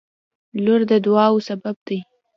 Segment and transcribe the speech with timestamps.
[0.63, 1.99] •لور د دعاوو سبب وي.